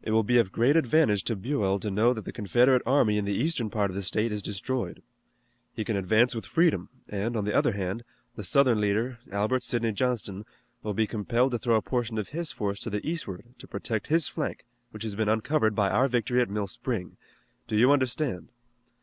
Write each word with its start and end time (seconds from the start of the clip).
It 0.00 0.12
will 0.12 0.22
be 0.22 0.38
of 0.38 0.52
great 0.52 0.74
advantage 0.74 1.22
to 1.24 1.36
Buell 1.36 1.78
to 1.80 1.90
know 1.90 2.14
that 2.14 2.24
the 2.24 2.32
Confederate 2.32 2.80
army 2.86 3.18
in 3.18 3.26
the 3.26 3.34
eastern 3.34 3.68
part 3.68 3.90
of 3.90 3.94
the 3.94 4.00
state 4.00 4.32
is 4.32 4.40
destroyed. 4.42 5.02
He 5.74 5.84
can 5.84 5.96
advance 5.96 6.34
with 6.34 6.46
freedom 6.46 6.88
and, 7.10 7.36
on 7.36 7.44
the 7.44 7.52
other 7.54 7.72
hand, 7.72 8.02
the 8.36 8.42
Southern 8.42 8.80
leader, 8.80 9.18
Albert 9.30 9.62
Sidney 9.62 9.92
Johnston, 9.92 10.46
will 10.82 10.94
be 10.94 11.06
compelled 11.06 11.50
to 11.50 11.58
throw 11.58 11.76
a 11.76 11.82
portion 11.82 12.16
of 12.16 12.30
his 12.30 12.50
force 12.52 12.80
to 12.80 12.88
the 12.88 13.06
eastward 13.06 13.52
to 13.58 13.68
protect 13.68 14.06
his 14.06 14.26
flank 14.28 14.64
which 14.92 15.02
has 15.02 15.14
been 15.14 15.28
uncovered 15.28 15.74
by 15.74 15.90
our 15.90 16.08
victory 16.08 16.40
at 16.40 16.48
Mill 16.48 16.66
Spring. 16.66 17.18
Do 17.68 17.76
you 17.76 17.92
understand?" 17.92 18.48